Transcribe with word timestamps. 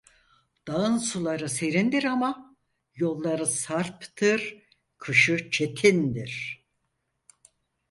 Dağın 0.67 0.97
suları 0.97 1.49
serindir 1.49 2.03
ama, 2.03 2.55
yolları 2.95 3.45
sarptır, 3.45 4.55
kışı 4.97 5.49
çetindir… 5.51 6.63